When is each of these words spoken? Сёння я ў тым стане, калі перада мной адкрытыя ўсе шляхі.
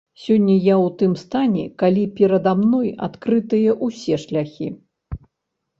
Сёння 0.21 0.53
я 0.67 0.75
ў 0.75 0.87
тым 1.01 1.13
стане, 1.23 1.65
калі 1.83 2.03
перада 2.21 2.51
мной 2.63 2.89
адкрытыя 3.09 3.79
ўсе 3.85 4.15
шляхі. 4.27 4.67